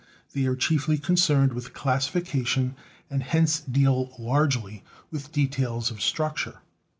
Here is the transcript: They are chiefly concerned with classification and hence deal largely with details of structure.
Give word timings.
They 0.33 0.45
are 0.47 0.55
chiefly 0.55 0.97
concerned 0.97 1.53
with 1.53 1.75
classification 1.75 2.73
and 3.11 3.21
hence 3.21 3.59
deal 3.59 4.15
largely 4.17 4.83
with 5.11 5.31
details 5.31 5.91
of 5.91 6.01
structure. 6.01 6.61